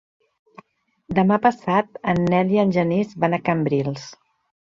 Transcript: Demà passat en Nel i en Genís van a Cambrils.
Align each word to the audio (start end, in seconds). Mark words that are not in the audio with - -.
Demà 1.17 1.37
passat 1.43 2.01
en 2.13 2.23
Nel 2.33 2.55
i 2.55 2.61
en 2.63 2.73
Genís 2.79 3.13
van 3.25 3.35
a 3.39 3.43
Cambrils. 3.51 4.09